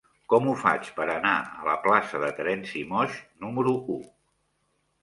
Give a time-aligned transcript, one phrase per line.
[0.33, 4.01] Com ho faig per anar a la plaça de Terenci Moix número u?